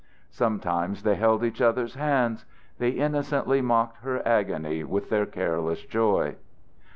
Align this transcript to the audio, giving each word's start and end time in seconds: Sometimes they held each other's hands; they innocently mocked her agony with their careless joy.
Sometimes 0.31 1.03
they 1.03 1.13
held 1.13 1.43
each 1.43 1.61
other's 1.61 1.93
hands; 1.93 2.47
they 2.79 2.89
innocently 2.89 3.61
mocked 3.61 3.97
her 3.99 4.27
agony 4.27 4.83
with 4.83 5.11
their 5.11 5.27
careless 5.27 5.85
joy. 5.85 6.37